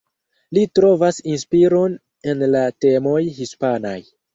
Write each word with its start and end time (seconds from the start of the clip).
Li 0.57 0.63
trovas 0.79 1.21
inspiron 1.35 2.01
en 2.33 2.45
la 2.59 2.67
temoj 2.87 3.19
hispanaj. 3.41 3.99